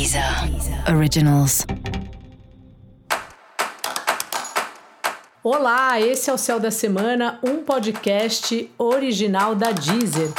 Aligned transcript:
Deezer 0.00 0.24
Originals. 0.96 1.66
Olá, 5.44 6.00
esse 6.00 6.30
é 6.30 6.32
o 6.32 6.38
Céu 6.38 6.58
da 6.58 6.70
Semana, 6.70 7.38
um 7.42 7.62
podcast 7.62 8.70
original 8.78 9.54
da 9.54 9.72
Deezer. 9.72 10.30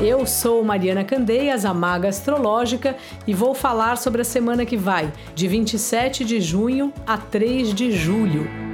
Eu 0.00 0.26
sou 0.26 0.64
Mariana 0.64 1.04
Candeias, 1.04 1.64
a 1.64 1.72
maga 1.72 2.08
astrológica, 2.08 2.96
e 3.24 3.32
vou 3.32 3.54
falar 3.54 3.96
sobre 3.96 4.22
a 4.22 4.24
semana 4.24 4.66
que 4.66 4.76
vai, 4.76 5.12
de 5.36 5.46
27 5.46 6.24
de 6.24 6.40
junho 6.40 6.92
a 7.06 7.16
3 7.16 7.72
de 7.72 7.92
julho. 7.92 8.69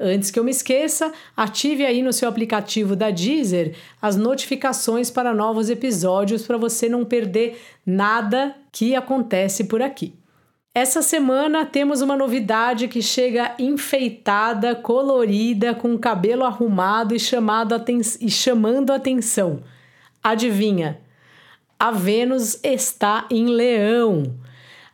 Antes 0.00 0.30
que 0.30 0.38
eu 0.38 0.44
me 0.44 0.50
esqueça, 0.50 1.12
ative 1.36 1.84
aí 1.84 2.02
no 2.02 2.12
seu 2.12 2.28
aplicativo 2.28 2.94
da 2.94 3.10
Deezer 3.10 3.74
as 4.00 4.16
notificações 4.16 5.10
para 5.10 5.34
novos 5.34 5.68
episódios 5.68 6.46
para 6.46 6.56
você 6.56 6.88
não 6.88 7.04
perder 7.04 7.60
nada 7.84 8.54
que 8.70 8.94
acontece 8.94 9.64
por 9.64 9.82
aqui. 9.82 10.14
Essa 10.74 11.02
semana 11.02 11.66
temos 11.66 12.00
uma 12.00 12.16
novidade 12.16 12.86
que 12.86 13.02
chega 13.02 13.54
enfeitada, 13.58 14.76
colorida, 14.76 15.74
com 15.74 15.98
cabelo 15.98 16.44
arrumado 16.44 17.14
e, 17.14 17.18
chamado 17.18 17.74
e 18.20 18.30
chamando 18.30 18.92
atenção. 18.92 19.60
Adivinha? 20.22 21.00
A 21.76 21.90
Vênus 21.90 22.60
está 22.62 23.26
em 23.30 23.46
Leão 23.46 24.34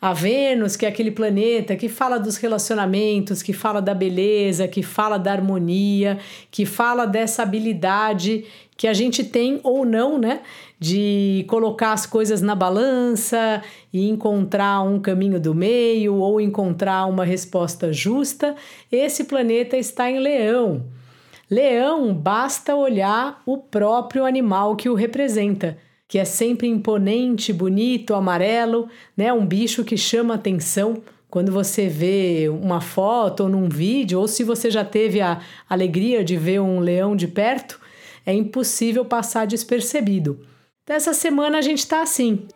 a 0.01 0.13
Vênus, 0.13 0.77
que 0.77 0.85
é 0.85 0.89
aquele 0.89 1.11
planeta 1.11 1.77
que 1.77 1.89
fala 1.89 2.19
dos 2.19 2.37
relacionamentos, 2.37 3.43
que 3.43 3.53
fala 3.53 3.81
da 3.81 3.95
beleza, 3.95 4.69
que 4.69 4.83
fala 4.83 5.19
da 5.19 5.33
harmonia, 5.33 6.19
que 6.51 6.67
fala 6.67 7.07
dessa 7.07 7.43
habilidade 7.43 8.45
que 8.77 8.89
a 8.89 8.93
gente 8.93 9.23
tem 9.25 9.61
ou 9.63 9.85
não, 9.85 10.19
né? 10.19 10.41
De 10.79 11.45
colocar 11.49 11.93
as 11.93 12.07
coisas 12.07 12.43
na 12.43 12.55
balança 12.55 13.63
e 13.93 14.09
encontrar 14.09 14.83
um 14.83 15.01
caminho 15.01 15.41
do 15.41 15.55
meio 15.55 16.17
ou 16.17 16.41
encontrar 16.41 17.07
uma 17.07 17.25
resposta 17.25 17.93
justa. 17.93 18.55
Esse 18.91 19.25
planeta 19.25 19.77
está 19.77 20.11
em 20.11 20.19
Leão. 20.19 20.85
Leão, 21.51 22.13
basta 22.13 22.75
olhar 22.75 23.43
o 23.47 23.59
próprio 23.59 24.25
animal 24.25 24.75
que 24.75 24.89
o 24.89 24.95
representa 24.95 25.79
que 26.15 26.19
é 26.21 26.25
sempre 26.25 26.69
imponente, 26.69 27.53
bonito, 27.53 28.15
amarelo, 28.15 28.89
né? 29.17 29.33
Um 29.33 29.45
bicho 29.45 29.83
que 29.83 29.97
chama 29.97 30.35
atenção 30.35 31.03
quando 31.29 31.51
você 31.51 31.89
vê 31.89 32.49
uma 32.49 32.81
foto 32.81 33.43
ou 33.43 33.49
num 33.49 33.69
vídeo, 33.69 34.21
ou 34.21 34.29
se 34.29 34.45
você 34.45 34.71
já 34.71 34.85
teve 34.85 35.21
a 35.21 35.41
alegria 35.69 36.23
de 36.23 36.37
ver 36.37 36.61
um 36.61 36.79
leão 36.79 37.17
de 37.17 37.27
perto, 37.27 37.81
é 38.25 38.33
impossível 38.33 39.05
passar 39.05 39.45
despercebido. 39.45 40.39
Dessa 40.87 41.13
semana 41.13 41.59
a 41.59 41.63
gente 41.63 41.81
está 41.81 42.01
assim, 42.01 42.47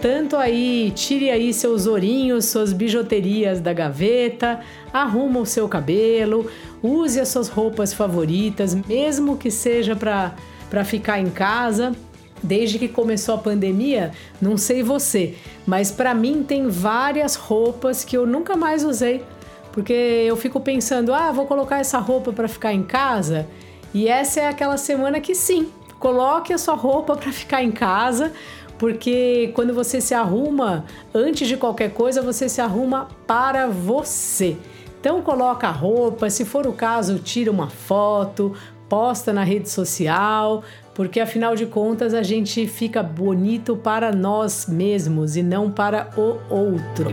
Portanto, 0.00 0.34
aí, 0.38 0.90
tire 0.96 1.30
aí 1.30 1.52
seus 1.52 1.86
ourinhos, 1.86 2.46
suas 2.46 2.72
bijuterias 2.72 3.60
da 3.60 3.74
gaveta, 3.74 4.60
arruma 4.90 5.40
o 5.40 5.44
seu 5.44 5.68
cabelo, 5.68 6.50
use 6.82 7.20
as 7.20 7.28
suas 7.28 7.48
roupas 7.48 7.92
favoritas, 7.92 8.74
mesmo 8.74 9.36
que 9.36 9.50
seja 9.50 9.94
para 9.94 10.84
ficar 10.86 11.20
em 11.20 11.28
casa. 11.28 11.94
Desde 12.42 12.78
que 12.78 12.88
começou 12.88 13.34
a 13.34 13.38
pandemia, 13.38 14.12
não 14.40 14.56
sei 14.56 14.82
você, 14.82 15.34
mas 15.66 15.90
para 15.90 16.14
mim 16.14 16.42
tem 16.42 16.66
várias 16.66 17.34
roupas 17.34 18.02
que 18.02 18.16
eu 18.16 18.26
nunca 18.26 18.56
mais 18.56 18.82
usei, 18.82 19.22
porque 19.70 19.92
eu 19.92 20.34
fico 20.34 20.60
pensando, 20.60 21.12
ah, 21.12 21.30
vou 21.30 21.44
colocar 21.44 21.78
essa 21.78 21.98
roupa 21.98 22.32
para 22.32 22.48
ficar 22.48 22.72
em 22.72 22.82
casa, 22.82 23.46
e 23.92 24.08
essa 24.08 24.40
é 24.40 24.48
aquela 24.48 24.78
semana 24.78 25.20
que 25.20 25.34
sim, 25.34 25.70
coloque 25.98 26.50
a 26.50 26.56
sua 26.56 26.74
roupa 26.74 27.14
para 27.14 27.30
ficar 27.30 27.62
em 27.62 27.70
casa, 27.70 28.32
porque 28.80 29.52
quando 29.54 29.74
você 29.74 30.00
se 30.00 30.14
arruma, 30.14 30.86
antes 31.12 31.46
de 31.46 31.58
qualquer 31.58 31.92
coisa, 31.92 32.22
você 32.22 32.48
se 32.48 32.62
arruma 32.62 33.08
para 33.26 33.66
você. 33.68 34.56
Então 34.98 35.20
coloca 35.20 35.68
a 35.68 35.70
roupa, 35.70 36.30
se 36.30 36.46
for 36.46 36.66
o 36.66 36.72
caso, 36.72 37.18
tira 37.18 37.50
uma 37.50 37.68
foto, 37.68 38.54
posta 38.88 39.34
na 39.34 39.44
rede 39.44 39.68
social, 39.68 40.64
porque 40.94 41.20
afinal 41.20 41.54
de 41.54 41.66
contas 41.66 42.14
a 42.14 42.22
gente 42.22 42.66
fica 42.66 43.02
bonito 43.02 43.76
para 43.76 44.12
nós 44.12 44.64
mesmos 44.66 45.36
e 45.36 45.42
não 45.42 45.70
para 45.70 46.08
o 46.16 46.38
outro. 46.48 47.10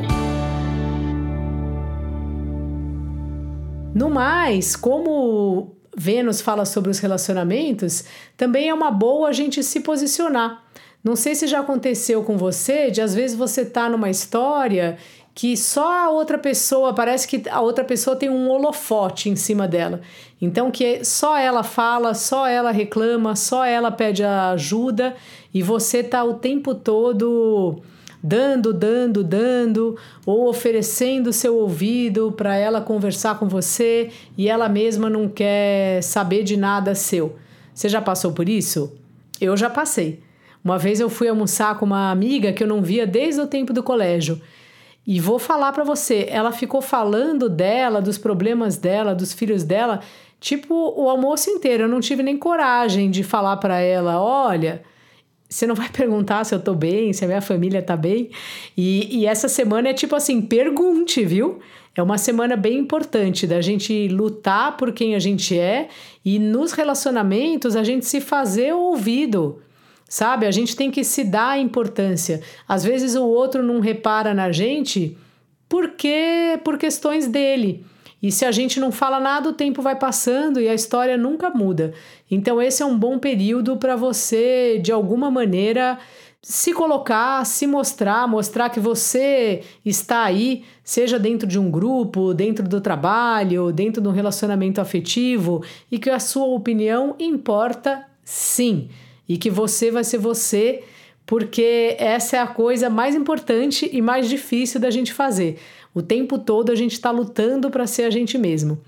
No 3.93 4.09
mais, 4.09 4.73
como 4.73 5.75
Vênus 5.97 6.39
fala 6.39 6.63
sobre 6.63 6.91
os 6.91 6.99
relacionamentos, 6.99 8.05
também 8.37 8.69
é 8.69 8.73
uma 8.73 8.89
boa 8.89 9.27
a 9.27 9.33
gente 9.33 9.61
se 9.61 9.81
posicionar. 9.81 10.63
Não 11.03 11.15
sei 11.15 11.35
se 11.35 11.47
já 11.47 11.59
aconteceu 11.59 12.23
com 12.23 12.37
você, 12.37 12.91
de 12.91 13.01
às 13.01 13.15
vezes 13.15 13.37
você 13.37 13.63
tá 13.63 13.87
numa 13.89 14.09
história 14.09 14.97
que 15.37 15.55
só 15.55 16.05
a 16.05 16.09
outra 16.09 16.37
pessoa, 16.37 16.93
parece 16.93 17.27
que 17.27 17.47
a 17.47 17.61
outra 17.61 17.83
pessoa 17.83 18.15
tem 18.15 18.27
um 18.27 18.49
holofote 18.49 19.29
em 19.29 19.35
cima 19.35 19.67
dela. 19.67 20.01
Então 20.41 20.71
que 20.71 21.05
só 21.05 21.37
ela 21.37 21.61
fala, 21.61 22.15
só 22.15 22.47
ela 22.47 22.71
reclama, 22.71 23.35
só 23.35 23.63
ela 23.63 23.91
pede 23.91 24.23
ajuda 24.23 25.15
e 25.53 25.61
você 25.61 26.03
tá 26.03 26.23
o 26.23 26.33
tempo 26.33 26.73
todo 26.73 27.79
dando, 28.21 28.73
dando, 28.73 29.23
dando 29.23 29.95
ou 30.25 30.49
oferecendo 30.49 31.31
seu 31.31 31.55
ouvido 31.55 32.31
para 32.31 32.55
ela 32.55 32.81
conversar 32.81 33.37
com 33.37 33.47
você 33.47 34.09
e 34.35 34.49
ela 34.49 34.67
mesma 34.67 35.07
não 35.07 35.29
quer 35.29 36.01
saber 36.01 36.43
de 36.43 36.57
nada 36.57 36.95
seu. 36.95 37.35
Você 37.75 37.87
já 37.87 38.01
passou 38.01 38.31
por 38.31 38.49
isso? 38.49 38.91
Eu 39.39 39.55
já 39.55 39.69
passei. 39.69 40.26
Uma 40.63 40.77
vez 40.77 40.99
eu 40.99 41.09
fui 41.09 41.27
almoçar 41.27 41.77
com 41.77 41.85
uma 41.85 42.11
amiga 42.11 42.51
que 42.51 42.63
eu 42.63 42.67
não 42.67 42.81
via 42.81 43.05
desde 43.05 43.41
o 43.41 43.47
tempo 43.47 43.71
do 43.73 43.83
colégio. 43.83 44.41
E 45.05 45.21
vou 45.21 45.39
falar 45.39 45.71
para 45.71 45.85
você, 45.85 46.27
ela 46.29 46.51
ficou 46.51 46.81
falando 46.81 47.47
dela, 47.47 48.01
dos 48.01 48.17
problemas 48.17 48.75
dela, 48.75 49.15
dos 49.15 49.31
filhos 49.31 49.63
dela, 49.63 50.01
tipo 50.39 50.73
o 50.97 51.09
almoço 51.09 51.49
inteiro. 51.49 51.83
Eu 51.83 51.87
não 51.87 52.01
tive 52.01 52.21
nem 52.21 52.37
coragem 52.37 53.09
de 53.09 53.23
falar 53.23 53.55
para 53.55 53.79
ela, 53.79 54.21
olha, 54.21 54.83
você 55.49 55.65
não 55.65 55.75
vai 55.75 55.87
perguntar 55.95 56.43
se 56.43 56.53
eu 56.53 56.59
tô 56.59 56.73
bem, 56.73 57.13
se 57.13 57.23
a 57.23 57.27
minha 57.27 57.41
família 57.41 57.81
tá 57.81 57.95
bem. 57.95 58.29
E, 58.75 59.19
e 59.19 59.25
essa 59.25 59.47
semana 59.47 59.89
é 59.89 59.93
tipo 59.93 60.15
assim, 60.15 60.41
pergunte, 60.41 61.23
viu? 61.23 61.59
É 61.95 62.03
uma 62.03 62.17
semana 62.17 62.55
bem 62.55 62.77
importante 62.77 63.47
da 63.47 63.59
gente 63.59 64.07
lutar 64.09 64.77
por 64.77 64.91
quem 64.91 65.15
a 65.15 65.19
gente 65.19 65.57
é 65.57 65.87
e 66.23 66.37
nos 66.37 66.71
relacionamentos 66.73 67.75
a 67.75 67.83
gente 67.83 68.05
se 68.05 68.21
fazer 68.21 68.73
ouvido. 68.73 69.61
Sabe? 70.07 70.45
A 70.45 70.51
gente 70.51 70.75
tem 70.75 70.89
que 70.89 71.03
se 71.03 71.23
dar 71.23 71.59
importância. 71.59 72.41
Às 72.67 72.83
vezes 72.83 73.15
o 73.15 73.25
outro 73.25 73.61
não 73.61 73.79
repara 73.79 74.33
na 74.33 74.51
gente 74.51 75.17
porque 75.67 76.59
por 76.63 76.77
questões 76.77 77.27
dele. 77.27 77.85
E 78.21 78.31
se 78.31 78.45
a 78.45 78.51
gente 78.51 78.79
não 78.79 78.91
fala 78.91 79.19
nada, 79.19 79.49
o 79.49 79.53
tempo 79.53 79.81
vai 79.81 79.95
passando 79.95 80.59
e 80.59 80.67
a 80.67 80.73
história 80.73 81.17
nunca 81.17 81.49
muda. 81.49 81.93
Então 82.31 82.61
esse 82.61 82.81
é 82.81 82.85
um 82.85 82.97
bom 82.97 83.19
período 83.19 83.77
para 83.77 83.95
você 83.95 84.79
de 84.81 84.91
alguma 84.91 85.29
maneira 85.29 85.99
se 86.41 86.73
colocar, 86.73 87.45
se 87.45 87.67
mostrar, 87.67 88.27
mostrar 88.27 88.69
que 88.69 88.79
você 88.79 89.63
está 89.83 90.23
aí, 90.23 90.63
seja 90.83 91.19
dentro 91.19 91.45
de 91.45 91.59
um 91.59 91.69
grupo, 91.69 92.33
dentro 92.33 92.67
do 92.67 92.79
trabalho, 92.79 93.73
dentro 93.73 94.01
de 94.01 94.07
um 94.07 94.11
relacionamento 94.11 94.79
afetivo 94.79 95.61
e 95.91 95.99
que 95.99 96.09
a 96.09 96.19
sua 96.19 96.45
opinião 96.45 97.15
importa 97.19 98.05
sim 98.23 98.89
e 99.27 99.37
que 99.37 99.49
você 99.49 99.91
vai 99.91 100.03
ser 100.03 100.17
você, 100.17 100.83
porque 101.25 101.95
essa 101.99 102.37
é 102.37 102.39
a 102.39 102.47
coisa 102.47 102.89
mais 102.89 103.15
importante 103.15 103.89
e 103.91 104.01
mais 104.01 104.29
difícil 104.29 104.79
da 104.79 104.89
gente 104.89 105.13
fazer. 105.13 105.59
O 105.93 106.01
tempo 106.01 106.37
todo 106.37 106.71
a 106.71 106.75
gente 106.75 106.93
está 106.93 107.11
lutando 107.11 107.69
para 107.69 107.87
ser 107.87 108.03
a 108.03 108.09
gente 108.09 108.37
mesmo. 108.37 108.79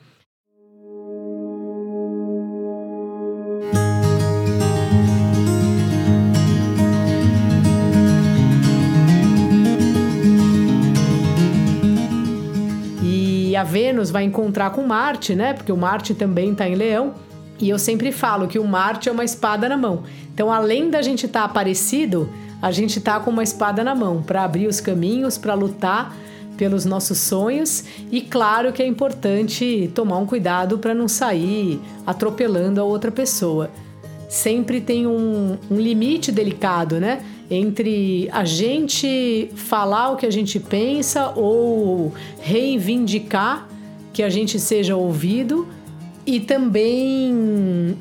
E 13.49 13.55
a 13.55 13.63
Vênus 13.63 14.11
vai 14.11 14.23
encontrar 14.23 14.69
com 14.69 14.83
Marte, 14.83 15.33
né? 15.33 15.53
Porque 15.53 15.71
o 15.71 15.77
Marte 15.77 16.13
também 16.13 16.51
está 16.51 16.69
em 16.69 16.75
Leão. 16.75 17.15
E 17.59 17.67
eu 17.67 17.79
sempre 17.79 18.11
falo 18.11 18.47
que 18.47 18.59
o 18.59 18.65
Marte 18.65 19.09
é 19.09 19.11
uma 19.11 19.23
espada 19.23 19.67
na 19.67 19.75
mão. 19.75 20.03
Então, 20.39 20.53
além 20.53 20.89
da 20.89 21.01
gente 21.01 21.25
estar 21.25 21.41
tá 21.41 21.45
aparecido, 21.47 22.29
a 22.61 22.71
gente 22.71 23.01
tá 23.01 23.19
com 23.19 23.29
uma 23.29 23.43
espada 23.43 23.83
na 23.83 23.93
mão 23.93 24.23
para 24.23 24.45
abrir 24.45 24.67
os 24.67 24.79
caminhos, 24.79 25.37
para 25.37 25.53
lutar 25.53 26.15
pelos 26.55 26.85
nossos 26.85 27.17
sonhos 27.17 27.83
e 28.09 28.21
claro 28.21 28.71
que 28.71 28.81
é 28.81 28.87
importante 28.87 29.91
tomar 29.93 30.17
um 30.17 30.25
cuidado 30.25 30.79
para 30.79 30.93
não 30.93 31.09
sair 31.09 31.81
atropelando 32.07 32.79
a 32.79 32.85
outra 32.85 33.11
pessoa. 33.11 33.69
Sempre 34.29 34.79
tem 34.79 35.05
um, 35.05 35.57
um 35.69 35.75
limite 35.75 36.31
delicado, 36.31 37.01
né? 37.01 37.21
Entre 37.51 38.29
a 38.31 38.45
gente 38.45 39.51
falar 39.57 40.11
o 40.11 40.15
que 40.15 40.25
a 40.25 40.31
gente 40.31 40.57
pensa 40.57 41.33
ou 41.35 42.13
reivindicar 42.39 43.67
que 44.13 44.23
a 44.23 44.29
gente 44.29 44.57
seja 44.57 44.95
ouvido 44.95 45.67
e 46.25 46.39
também 46.39 47.97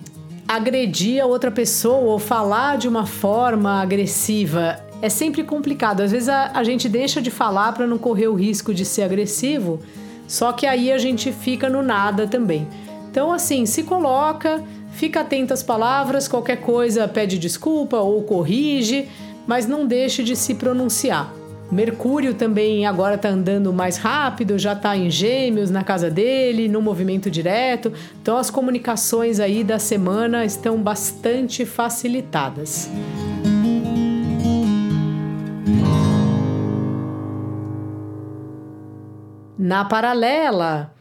agredir 0.48 1.22
a 1.22 1.26
outra 1.26 1.50
pessoa 1.50 2.10
ou 2.10 2.18
falar 2.18 2.78
de 2.78 2.88
uma 2.88 3.04
forma 3.04 3.82
agressiva 3.82 4.80
é 5.02 5.10
sempre 5.10 5.44
complicado. 5.44 6.00
Às 6.00 6.10
vezes 6.10 6.28
a, 6.28 6.50
a 6.54 6.64
gente 6.64 6.88
deixa 6.88 7.20
de 7.20 7.30
falar 7.30 7.72
para 7.72 7.86
não 7.86 7.98
correr 7.98 8.28
o 8.28 8.34
risco 8.34 8.72
de 8.72 8.84
ser 8.84 9.02
agressivo, 9.02 9.80
só 10.26 10.52
que 10.52 10.66
aí 10.66 10.90
a 10.90 10.98
gente 10.98 11.30
fica 11.30 11.68
no 11.68 11.82
nada 11.82 12.26
também. 12.26 12.66
Então, 13.10 13.30
assim, 13.30 13.66
se 13.66 13.82
coloca, 13.82 14.62
fica 14.92 15.20
atento 15.20 15.52
às 15.52 15.62
palavras, 15.62 16.26
qualquer 16.26 16.56
coisa 16.56 17.06
pede 17.06 17.38
desculpa 17.38 17.98
ou 17.98 18.22
corrige, 18.22 19.08
mas 19.46 19.66
não 19.66 19.86
deixe 19.86 20.22
de 20.22 20.34
se 20.34 20.54
pronunciar. 20.54 21.37
Mercúrio 21.70 22.32
também 22.32 22.86
agora 22.86 23.16
está 23.16 23.28
andando 23.28 23.72
mais 23.74 23.98
rápido, 23.98 24.58
já 24.58 24.72
está 24.72 24.96
em 24.96 25.10
Gêmeos 25.10 25.70
na 25.70 25.84
casa 25.84 26.10
dele, 26.10 26.66
no 26.66 26.80
movimento 26.80 27.30
direto. 27.30 27.92
Então 28.22 28.38
as 28.38 28.50
comunicações 28.50 29.38
aí 29.38 29.62
da 29.62 29.78
semana 29.78 30.46
estão 30.46 30.78
bastante 30.82 31.66
facilitadas. 31.66 32.90
Na 39.58 39.84
paralela, 39.84 40.94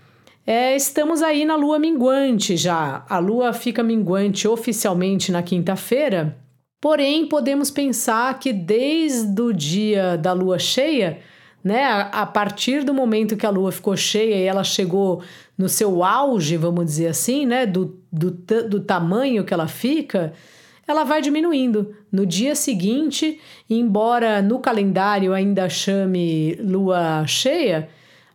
é, 0.46 0.76
estamos 0.76 1.22
aí 1.22 1.46
na 1.46 1.56
lua 1.56 1.80
minguante 1.80 2.58
já. 2.58 3.06
A 3.08 3.20
lua 3.20 3.54
fica 3.54 3.82
minguante 3.82 4.48
oficialmente 4.48 5.32
na 5.32 5.42
quinta-feira, 5.42 6.38
porém 6.80 7.28
podemos 7.28 7.72
pensar 7.72 8.40
que 8.40 8.54
desde 8.54 9.42
o 9.42 9.54
dia 9.54 10.18
da 10.18 10.34
lua 10.34 10.60
cheia, 10.60 11.20
né, 11.64 11.84
a, 11.86 12.26
partir 12.26 12.84
do 12.84 12.94
momento 12.94 13.36
que 13.36 13.46
a 13.46 13.50
lua 13.50 13.72
ficou 13.72 13.98
cheia 13.98 14.36
e 14.36 14.44
ela 14.44 14.64
chegou 14.64 15.22
no 15.58 15.68
seu 15.68 16.04
auge, 16.04 16.56
vamos 16.56 16.86
dizer 16.86 17.08
assim, 17.08 17.46
né, 17.46 17.66
do, 17.66 18.00
do, 18.12 18.32
do 18.32 18.80
tamanho 18.80 19.44
que 19.44 19.54
ela 19.54 19.68
fica, 19.68 20.34
ela 20.88 21.04
vai 21.04 21.22
diminuindo. 21.22 21.94
No 22.12 22.26
dia 22.26 22.56
seguinte, 22.56 23.40
embora 23.70 24.42
no 24.42 24.60
calendário 24.60 25.34
ainda 25.34 25.68
chame 25.68 26.56
lua 26.62 27.26
cheia, 27.28 27.90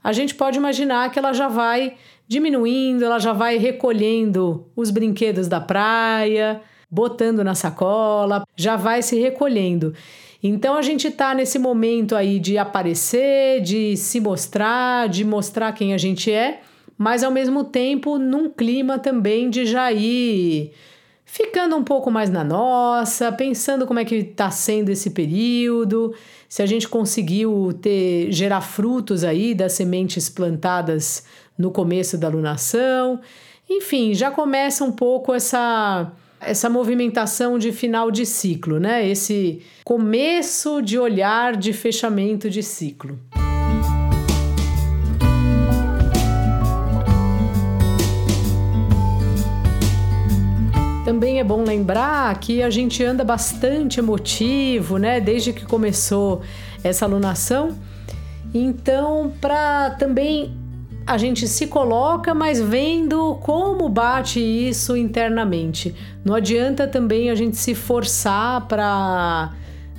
a 0.04 0.12
gente 0.12 0.34
pode 0.34 0.58
imaginar 0.58 1.10
que 1.10 1.18
ela 1.18 1.32
já 1.32 1.48
vai 1.48 1.94
diminuindo, 2.28 3.04
ela 3.04 3.18
já 3.18 3.32
vai 3.32 3.56
recolhendo 3.56 4.66
os 4.76 4.90
brinquedos 4.90 5.48
da 5.48 5.60
praia, 5.60 6.60
botando 6.92 7.42
na 7.42 7.54
sacola, 7.54 8.46
já 8.54 8.76
vai 8.76 9.00
se 9.00 9.18
recolhendo. 9.18 9.94
Então 10.42 10.76
a 10.76 10.82
gente 10.82 11.08
está 11.08 11.34
nesse 11.34 11.58
momento 11.58 12.14
aí 12.14 12.38
de 12.38 12.58
aparecer, 12.58 13.62
de 13.62 13.96
se 13.96 14.20
mostrar, 14.20 15.08
de 15.08 15.24
mostrar 15.24 15.72
quem 15.72 15.94
a 15.94 15.98
gente 15.98 16.30
é, 16.30 16.60
mas 16.98 17.24
ao 17.24 17.30
mesmo 17.30 17.64
tempo 17.64 18.18
num 18.18 18.50
clima 18.50 18.98
também 18.98 19.48
de 19.48 19.64
já 19.64 19.90
ir 19.90 20.72
ficando 21.24 21.74
um 21.76 21.82
pouco 21.82 22.10
mais 22.10 22.28
na 22.28 22.44
nossa, 22.44 23.32
pensando 23.32 23.86
como 23.86 23.98
é 23.98 24.04
que 24.04 24.16
está 24.16 24.50
sendo 24.50 24.90
esse 24.90 25.10
período, 25.10 26.14
se 26.46 26.60
a 26.62 26.66
gente 26.66 26.86
conseguiu 26.86 27.72
ter 27.80 28.30
gerar 28.30 28.60
frutos 28.60 29.24
aí 29.24 29.54
das 29.54 29.72
sementes 29.72 30.28
plantadas 30.28 31.24
no 31.56 31.70
começo 31.70 32.18
da 32.18 32.28
lunação. 32.28 33.18
Enfim, 33.70 34.12
já 34.12 34.30
começa 34.30 34.84
um 34.84 34.92
pouco 34.92 35.32
essa 35.32 36.12
essa 36.44 36.68
movimentação 36.68 37.58
de 37.58 37.72
final 37.72 38.10
de 38.10 38.26
ciclo, 38.26 38.78
né? 38.78 39.08
Esse 39.08 39.62
começo 39.84 40.82
de 40.82 40.98
olhar 40.98 41.56
de 41.56 41.72
fechamento 41.72 42.50
de 42.50 42.62
ciclo. 42.62 43.18
Também 51.04 51.40
é 51.40 51.44
bom 51.44 51.62
lembrar 51.64 52.38
que 52.38 52.62
a 52.62 52.70
gente 52.70 53.04
anda 53.04 53.24
bastante 53.24 54.00
emotivo, 54.00 54.98
né? 54.98 55.20
Desde 55.20 55.52
que 55.52 55.64
começou 55.64 56.42
essa 56.82 57.04
alunação. 57.04 57.76
Então, 58.54 59.32
para 59.40 59.90
também 59.90 60.61
a 61.06 61.18
gente 61.18 61.46
se 61.48 61.66
coloca, 61.66 62.34
mas 62.34 62.60
vendo 62.60 63.36
como 63.42 63.88
bate 63.88 64.40
isso 64.40 64.96
internamente. 64.96 65.94
Não 66.24 66.34
adianta 66.34 66.86
também 66.86 67.30
a 67.30 67.34
gente 67.34 67.56
se 67.56 67.74
forçar 67.74 68.66
para 68.66 69.52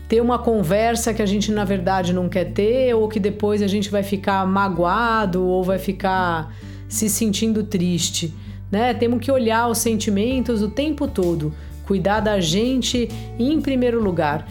ter 0.07 0.21
uma 0.21 0.39
conversa 0.39 1.13
que 1.13 1.21
a 1.21 1.25
gente 1.25 1.51
na 1.51 1.65
verdade 1.65 2.13
não 2.13 2.29
quer 2.29 2.51
ter, 2.51 2.93
ou 2.95 3.07
que 3.07 3.19
depois 3.19 3.61
a 3.61 3.67
gente 3.67 3.89
vai 3.89 4.03
ficar 4.03 4.45
magoado 4.45 5.43
ou 5.43 5.63
vai 5.63 5.79
ficar 5.79 6.53
se 6.87 7.09
sentindo 7.09 7.63
triste 7.63 8.33
né? 8.73 8.91
Temos 8.91 9.19
que 9.23 9.31
olhar 9.31 9.67
os 9.67 9.77
sentimentos 9.77 10.63
o 10.63 10.67
tempo 10.67 11.07
todo, 11.07 11.53
cuidar 11.85 12.21
da 12.21 12.39
gente 12.39 13.07
em 13.37 13.61
primeiro 13.61 14.01
lugar. 14.01 14.47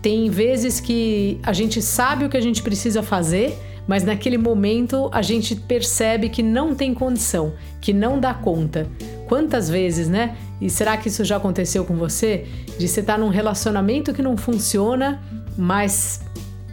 Tem 0.00 0.30
vezes 0.30 0.78
que 0.78 1.40
a 1.42 1.52
gente 1.52 1.82
sabe 1.82 2.24
o 2.24 2.28
que 2.28 2.36
a 2.36 2.40
gente 2.40 2.62
precisa 2.62 3.02
fazer, 3.02 3.58
mas 3.88 4.04
naquele 4.04 4.38
momento 4.38 5.10
a 5.12 5.22
gente 5.22 5.56
percebe 5.56 6.28
que 6.28 6.44
não 6.44 6.74
tem 6.74 6.94
condição, 6.94 7.54
que 7.80 7.92
não 7.92 8.20
dá 8.20 8.32
conta. 8.32 8.86
Quantas 9.26 9.68
vezes, 9.68 10.08
né? 10.08 10.36
E 10.60 10.70
será 10.70 10.96
que 10.96 11.08
isso 11.08 11.24
já 11.24 11.38
aconteceu 11.38 11.84
com 11.84 11.96
você? 11.96 12.46
De 12.78 12.86
você 12.86 13.00
estar 13.00 13.14
tá 13.14 13.18
num 13.18 13.28
relacionamento 13.28 14.14
que 14.14 14.22
não 14.22 14.36
funciona, 14.36 15.20
mas 15.56 16.20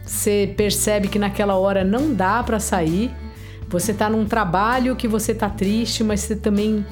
você 0.04 0.54
percebe 0.56 1.08
que 1.08 1.18
naquela 1.18 1.56
hora 1.56 1.82
não 1.82 2.14
dá 2.14 2.40
para 2.44 2.60
sair 2.60 3.10
você 3.68 3.92
está 3.92 4.08
num 4.08 4.24
trabalho 4.24 4.94
que 4.94 5.08
você 5.08 5.32
está 5.32 5.50
triste, 5.50 6.04
mas 6.04 6.20
você 6.20 6.36
também 6.36 6.84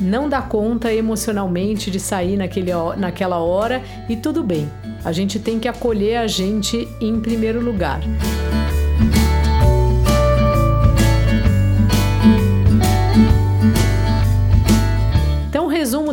não 0.00 0.28
dá 0.28 0.40
conta 0.40 0.92
emocionalmente 0.92 1.90
de 1.90 1.98
sair 1.98 2.36
naquele, 2.36 2.70
naquela 2.96 3.38
hora 3.38 3.82
e 4.08 4.16
tudo 4.16 4.42
bem. 4.42 4.70
A 5.04 5.12
gente 5.12 5.38
tem 5.38 5.58
que 5.58 5.68
acolher 5.68 6.16
a 6.16 6.26
gente 6.26 6.88
em 7.00 7.20
primeiro 7.20 7.60
lugar. 7.60 8.00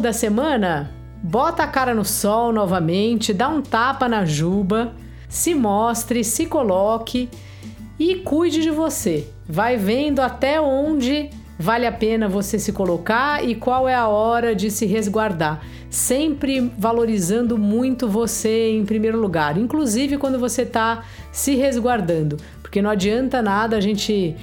Da 0.04 0.14
semana: 0.14 0.92
bota 1.24 1.64
a 1.64 1.68
cara 1.68 1.96
no 1.96 2.06
sol 2.06 2.52
novamente, 2.52 3.34
dá 3.34 3.48
um 3.48 3.62
tapa 3.62 4.08
na 4.08 4.26
juba, 4.26 4.94
se 5.30 5.56
mostre, 5.56 6.24
se 6.24 6.46
coloque 6.46 7.30
e 7.98 8.16
cuide 8.16 8.62
de 8.62 8.70
você. 8.70 9.28
Vai 9.48 9.78
vendo 9.78 10.20
até 10.20 10.60
onde 10.60 11.30
vale 11.58 11.88
a 11.88 11.92
pena 11.92 12.28
você 12.28 12.60
se 12.60 12.74
colocar 12.74 13.44
e 13.44 13.56
qual 13.56 13.88
é 13.88 13.96
a 13.96 14.08
hora 14.08 14.54
de 14.54 14.70
se 14.70 14.86
resguardar. 14.86 15.62
Sempre 15.90 16.60
valorizando 16.78 17.58
muito 17.58 18.08
você 18.08 18.72
em 18.72 18.84
primeiro 18.84 19.20
lugar, 19.20 19.58
inclusive 19.58 20.18
quando 20.18 20.38
você 20.40 20.64
está 20.64 21.04
se 21.32 21.56
resguardando, 21.56 22.38
porque 22.62 22.82
não 22.82 22.90
adianta 22.90 23.42
nada 23.42 23.78
a 23.78 23.82
gente 23.82 24.36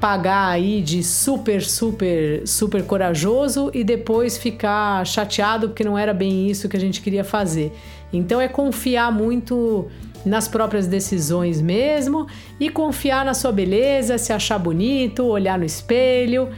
pagar 0.00 0.48
aí 0.48 0.82
de 0.82 1.02
super, 1.02 1.62
super, 1.62 2.46
super 2.46 2.82
corajoso 2.84 3.70
e 3.72 3.82
depois 3.82 4.36
ficar 4.36 5.06
chateado 5.06 5.68
porque 5.68 5.82
não 5.82 5.96
era 5.96 6.12
bem 6.12 6.48
isso 6.50 6.68
que 6.68 6.76
a 6.76 6.80
gente 6.80 7.00
queria 7.00 7.24
fazer. 7.24 7.72
Então 8.12 8.40
é 8.40 8.48
confiar 8.48 9.10
muito 9.10 9.86
nas 10.24 10.48
próprias 10.48 10.86
decisões 10.86 11.60
mesmo 11.60 12.26
e 12.58 12.68
confiar 12.68 13.24
na 13.24 13.32
sua 13.32 13.52
beleza, 13.52 14.18
se 14.18 14.32
achar 14.32 14.58
bonito, 14.58 15.24
olhar 15.24 15.58
no 15.58 15.64
espelho 15.64 16.50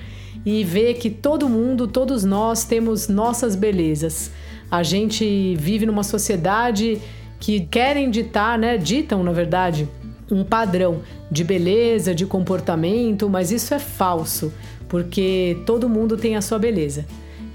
e 0.45 0.65
ver 0.65 0.95
que 0.95 1.11
todo 1.11 1.49
mundo, 1.49 1.87
todos 1.87 2.25
nós 2.25 2.65
temos 2.65 3.09
nossas 3.09 3.55
belezas. 3.55 4.33
A 4.71 4.83
gente 4.83 5.55
vive 5.57 5.87
numa 5.87 6.03
sociedade 6.03 6.99
que 7.39 7.61
querem 7.61 8.11
ditar, 8.11 8.59
né, 8.59 8.77
ditam 8.77 9.23
na 9.23 9.33
verdade, 9.33 9.89
um 10.31 10.45
padrão 10.45 11.01
de 11.31 11.45
beleza, 11.45 12.15
de 12.15 12.27
comportamento, 12.27 13.29
mas 13.29 13.51
isso 13.51 13.75
é 13.75 13.79
falso, 13.79 14.53
porque 14.89 15.61
todo 15.67 15.89
mundo 15.89 16.17
tem 16.17 16.37
a 16.37 16.43
sua 16.43 16.59
beleza. 16.59 17.07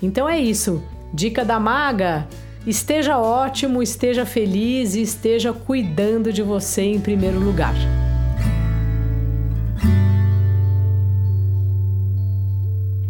Então 0.01 0.27
é 0.27 0.39
isso. 0.39 0.84
Dica 1.13 1.46
da 1.46 1.60
maga: 1.60 2.27
Esteja 2.65 3.20
ótimo, 3.20 3.84
esteja 3.84 4.25
feliz 4.25 4.96
e 4.96 5.01
esteja 5.01 5.51
cuidando 5.51 6.32
de 6.32 6.42
você 6.42 6.82
em 6.82 6.98
primeiro 7.00 7.39
lugar. 7.39 7.75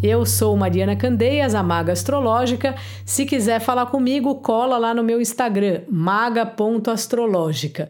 Eu 0.01 0.25
sou 0.25 0.58
Mariana 0.58 0.96
Candeias, 0.98 1.55
a 1.55 1.63
Maga 1.63 1.93
Astrológica. 1.93 2.75
Se 3.05 3.25
quiser 3.25 3.62
falar 3.62 3.86
comigo, 3.86 4.36
cola 4.36 4.77
lá 4.77 4.93
no 4.93 5.01
meu 5.01 5.22
Instagram, 5.22 5.84
maga.astrológica. 5.89 7.89